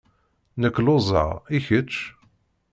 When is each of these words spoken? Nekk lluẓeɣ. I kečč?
Nekk 0.61 0.77
lluẓeɣ. 0.83 1.29
I 1.55 1.59
kečč? 1.65 1.93